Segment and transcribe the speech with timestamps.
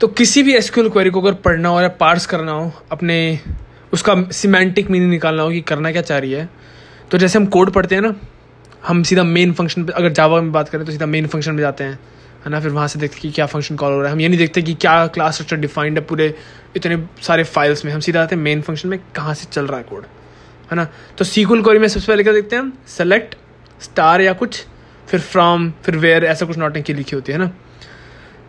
[0.00, 3.38] तो किसी भी एसक्यूएल क्वेरी को अगर पढ़ना हो या पार्स करना हो, अपने
[3.92, 6.48] उसका सिमेंटिक मीनिंग निकालना हो कि करना क्या चाह रही है
[7.10, 8.14] तो जैसे हम कोड पढ़ते हैं ना,
[8.86, 11.60] हम सीधा मेन फ़ंक्शन पे, अगर जावा में बात करें तो सीधा मेन फ़ंक्शन में
[11.60, 11.98] जाते हैं,
[12.44, 12.60] है ना?
[12.60, 14.62] फिर वहाँ से देखते कि क्या फ़ंक्शन कॉल हो रहा है। हम ये नहीं देखते
[14.62, 16.34] कि क्या क्लास स्ट्रक्चर डिफाइंड है पूरे
[16.76, 19.78] इतने सारे फाइल्स में। हम सीधा आते हैं मेन फ़ंक्शन में, कहाँ से चल रहा
[19.78, 20.04] है कोड
[20.70, 20.86] है ना?
[21.18, 22.72] तो सीक्वल क्वेरी में सबसे पहले क्या देखते हैं हम?
[22.88, 23.34] सेलेक्ट
[23.80, 24.64] स्टार या कुछ,
[25.08, 27.50] फिर फ्रॉम फिर वेयर ऐसा कुछ नोटिंग की लिखी होती है ना?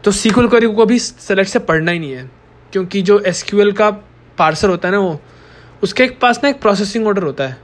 [0.03, 2.29] तो सीक्वल क्वेरी को भी सेलेक्ट से पढ़ना ही नहीं है,
[2.73, 3.89] क्योंकि जो एस का
[4.37, 5.19] पार्सर होता है ना वो,
[5.83, 7.57] उसके एक पास ना एक प्रोसेसिंग ऑर्डर होता है,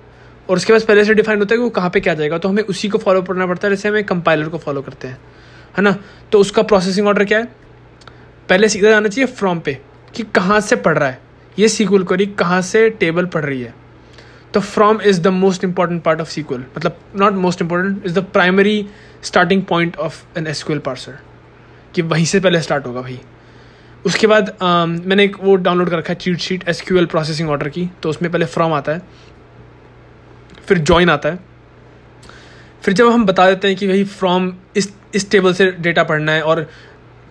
[0.50, 2.50] और उसके पास पहले से डिफाइंड होता है कि वो कहाँ पे क्या जाएगा तो
[2.50, 5.18] हमें उसी को फॉलो करना पड़ता है, जैसे हमें कंपाइलर को फॉलो करते हैं,
[5.78, 5.96] है ना?
[6.32, 7.46] तो उसका प्रोसेसिंग ऑर्डर क्या है?
[8.50, 9.78] पहले सीधा जाना चाहिए फ्रॉम पे,
[10.16, 11.20] कि कहाँ से पढ़ रहा है,
[11.58, 13.74] ये सीक्वल क्वेरी कहाँ से टेबल पढ़ रही है।
[14.54, 18.24] तो from is the most important part of SQL मतलब not most important is the
[18.26, 18.86] primary
[19.24, 21.18] starting point of an SQL parser
[21.96, 23.20] कि वहीं से पहले स्टार्ट होगा भाई।
[24.06, 27.06] उसके बाद um, मैंने एक वो डाउनलोड कर रखा है cheat sheet S Q L
[27.06, 29.02] processing order की तो उसमें पहले फ्रॉम आता है
[30.68, 31.40] फिर ज्वाइन आता है।
[32.84, 36.32] फिर जब हम बता देते हैं कि भाई फ्रॉम इस इस टेबल से डेटा पढ़ना
[36.32, 36.70] है और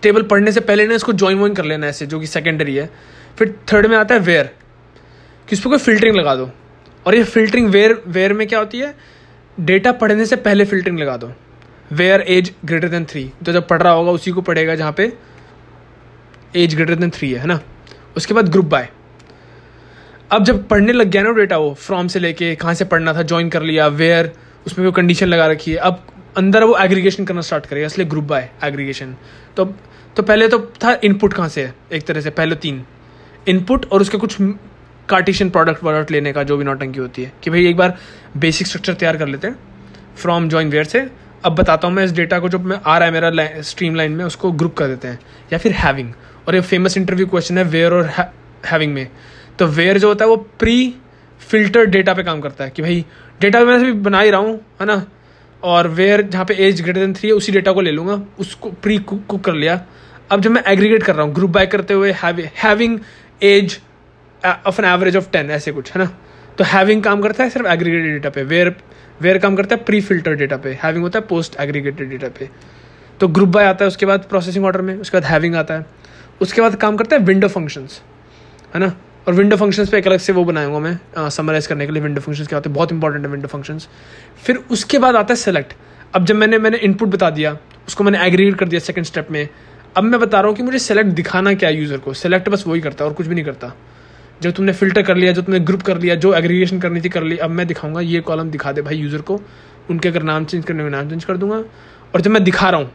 [0.01, 2.75] टेबल पढ़ने से पहले ना इसको ज्वाइन वॉइन कर लेना है ऐसे जो कि सेकेंडरी
[2.75, 2.89] है।
[3.37, 4.49] फिर थर्ड में आता है वेयर
[5.47, 6.49] कि उस पर कोई फिल्टरिंग लगा दो।
[7.05, 8.93] और ये फिल्टरिंग वेयर वेयर में क्या होती है?
[9.57, 11.31] डेटा पढ़ने से पहले फिल्टरिंग लगा दो।
[11.91, 15.11] Where age greater than three तो जब पढ़ रहा होगा, उसी को पढ़ेगा जहाँ पे
[16.55, 17.59] एज ग्रेटर देन थ्री है ना?
[18.17, 18.89] उसके बाद ग्रुप बाय
[20.31, 23.21] अब जब पढ़ने लग गया ना डेटा वो फ्रॉम से लेके कहाँ से पढ़ना था
[23.23, 24.31] ज्वाइन कर लिया वेयर
[24.67, 26.05] उसमें कोई कंडीशन लगा रखी है। अब
[26.37, 29.15] अंदर वो एग्रीगेशन करना स्टार्ट करेगा, इसलिए ग्रुप बाय एग्रीगेशन
[29.57, 29.65] तो
[30.15, 32.83] तो पहले तो था इनपुट कहाँ से है एक तरह से, पहले तीन.
[33.47, 34.37] इनपुट और उसके कुछ
[35.09, 37.97] कार्टिशन प्रोडक्ट प्रोडक्ट लेने का जो भी नौटंकी होती है। कि भाई एक बार
[38.37, 39.55] बेसिक स्ट्रक्चर तैयार कर लेते हैं
[40.17, 41.05] फ्रॉम ज्वाइन वेयर से
[41.45, 44.11] अब बताता हूँ मैं इस डेटा को जो मैं आ रहा है मेरा स्ट्रीम लाइन
[44.11, 45.19] में, उसको ग्रुप कर देते हैं,
[45.53, 46.11] या फिर हैविंग
[46.47, 48.05] और ये फ़ेमस इंटरव्यू क्वेश्चन है वेयर और
[48.65, 49.07] हैविंग में।
[49.59, 50.93] तो वेयर जो होता है, वो प्री
[51.41, 53.05] फ़िल्टर डेटा पे काम करता है, कि भाई
[53.41, 55.05] डेटा मैं भी बना ही रहा हूँ, है ना?
[55.63, 58.71] और वेयर जहाँ पे एज ग्रेटर देन थ्री है, उसी डेटा को ले लूँगा, उसको
[58.73, 59.81] प्री कुक कर लिया।
[60.31, 62.99] अब जब मैं एग्रीगेट कर रहा हूँ ग्रुप बाय करते हुए having
[63.41, 63.79] age
[64.43, 66.09] of an average of ten ऐसे कुछ, है ना?
[66.57, 68.75] तो हैविंग काम करता है सिर्फ़ एग्रीगेटेड डेटा पे। वेयर
[69.21, 69.83] वेयर काम करता है?
[69.83, 72.49] प्री फ़िल्टर डेटा पे। हैविंग होता है पोस्ट एग्रीगेटेड डेटा पे।
[73.19, 75.85] तो ग्रुप बाय आता है, उसके बाद प्रोसेसिंग ऑर्डर में, उसके बाद हैविंग आता है।
[76.41, 78.01] उसके बाद काम करता है विंडो फ़ंक्शंस
[78.73, 78.93] है ना?
[79.27, 82.21] और विंडो फ़ंक्शंस पे एक अलग से वो बनाऊँगा मैं समराइज करने के लिए विंडो
[82.21, 82.75] फ़ंक्शंस क्या होते हैं?
[82.75, 83.87] बहुत इंपॉर्टेंट है विंडो फ़ंक्शंस
[84.45, 85.73] फिर उसके बाद आता है सेलेक्ट
[86.15, 87.57] अब जब मैंने मैंने इनपुट बता दिया,
[87.87, 89.47] उसको मैंने एग्रीगेट कर दिया सेकंड स्टेप में,
[89.97, 92.63] अब मैं बता रहा हूँ कि मुझे सेलेक्ट दिखाना क्या है यूज़र को। सेलेक्ट बस
[92.67, 93.73] वही करता है और कुछ भी नहीं करता।
[94.41, 97.23] जब तुमने फ़िल्टर कर लिया, जो तुमने ग्रुप कर लिया, जो एग्रीगेशन करनी थी, कर
[97.23, 99.39] ली। अब मैं दिखाऊँगा, ये कॉलम दिखा दे भाई यूज़र को।
[99.89, 101.63] उनके अगर नाम चेंज करने में नाम चेंज कर दूँगा।
[102.13, 102.91] और जब मैं दिखा रहा हूँ,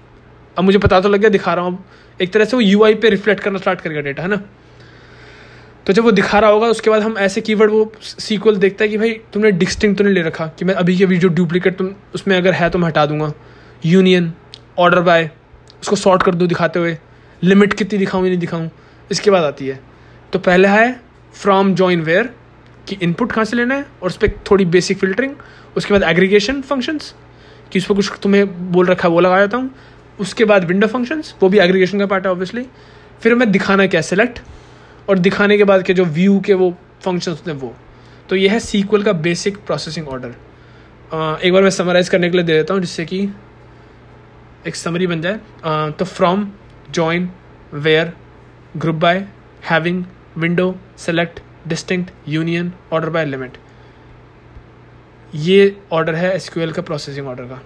[0.56, 2.94] अब मुझे पता तो लग गया दिखा रहा हूँ। अब एक तरह से वो यूआई
[2.94, 4.40] पे रिफ्लेक्ट करना स्टार्ट करेगा डेटा है ना?
[5.86, 8.88] तो जब वो दिखा रहा होगा, उसके बाद हम ऐसे कीवर्ड वो सीक्वल देखता है
[8.88, 11.94] कि भाई, तुमने डिस्टिंग तो नहीं ले रखा कि मैं अभी के वीडियो डुप्लीकेट तुम,
[12.14, 13.32] उसमें अगर है तो मैं हटा दूँगा।
[13.84, 14.32] यूनियन
[14.78, 15.30] ऑर्डर बाय
[15.82, 16.96] उसको सॉर्ट कर दूँ दिखाते हुए।
[17.42, 18.70] लिमिट कितनी दिखाऊँ, या नहीं दिखाऊँ।
[19.10, 19.80] इसके बाद आती है।
[20.32, 21.00] तो पहला है
[21.34, 22.30] फ्रॉम जॉइन वेयर
[22.88, 25.34] कि इनपुट कहाँ से लेना है, और उस पर थोड़ी बेसिक फिल्टरिंग
[25.76, 27.14] उसके बाद एग्रीगेशन फ़ंक्शंस
[27.72, 29.70] कि उस पर कुछ तुम्हें बोल रखा है, वो लगा देता हूँ,
[30.18, 32.66] उसके बाद विंडो फ़ंक्शंस वो भी एग्रीगेशन का पार्ट है ऑब्वियसली
[33.22, 34.40] फिर मैं दिखाना क्या सेलेक्ट
[35.08, 36.70] और दिखाने के बाद के जो व्यू के वो
[37.04, 37.74] फ़ंक्शंस होते हैं, वो।
[38.28, 40.34] तो यह है सीक्वल का बेसिक प्रोसेसिंग ऑर्डर
[41.40, 43.28] एक बार मैं समराइज करने के लिए दे देता हूँ, जिससे कि
[44.66, 46.48] एक समरी बन जाए। तो from
[46.90, 47.28] join
[47.74, 48.12] where
[48.76, 49.26] group by
[49.64, 50.04] having
[50.40, 53.56] window select distinct union order by limit
[55.34, 57.60] ये ऑर्डर है एसक्यूएल का प्रोसेसिंग ऑर्डर का।